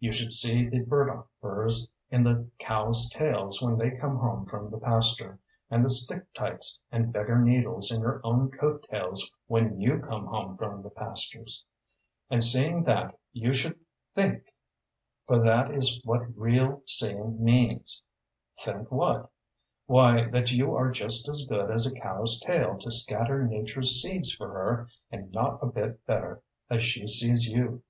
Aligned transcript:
You 0.00 0.10
should 0.10 0.32
see 0.32 0.66
the 0.66 0.80
burdock 0.80 1.28
burs 1.42 1.86
in 2.08 2.24
the 2.24 2.48
cows’ 2.58 3.10
tails 3.10 3.60
when 3.60 3.76
they 3.76 3.90
come 3.90 4.16
home 4.16 4.46
from 4.46 4.70
the 4.70 4.78
pasture, 4.78 5.38
and 5.68 5.84
the 5.84 5.90
stick 5.90 6.32
tights 6.32 6.80
and 6.90 7.12
beggar 7.12 7.38
needles 7.42 7.92
in 7.92 8.00
your 8.00 8.22
own 8.24 8.50
coat 8.50 8.86
tails 8.90 9.30
when 9.48 9.78
you 9.78 9.98
come 10.00 10.28
home 10.28 10.54
from 10.54 10.80
the 10.80 10.88
pastures. 10.88 11.62
And 12.30 12.42
seeing 12.42 12.84
that, 12.84 13.18
you 13.34 13.52
should 13.52 13.78
think 14.14 14.50
for 15.26 15.40
that 15.44 15.70
is 15.72 16.00
what 16.06 16.34
real 16.34 16.82
seeing 16.86 17.44
means. 17.44 18.02
Think 18.62 18.90
what? 18.90 19.28
Why, 19.84 20.26
that 20.30 20.52
you 20.52 20.74
are 20.74 20.90
just 20.90 21.28
as 21.28 21.44
good 21.46 21.70
as 21.70 21.84
a 21.86 21.94
cow’s 21.94 22.40
tail 22.40 22.78
to 22.78 22.90
scatter 22.90 23.46
Nature’s 23.46 24.00
seeds 24.00 24.32
for 24.34 24.48
her, 24.48 24.88
and 25.10 25.30
not 25.32 25.62
a 25.62 25.66
bit 25.66 26.06
better, 26.06 26.40
as 26.70 26.82
she 26.82 27.06
sees 27.06 27.50
you. 27.50 27.82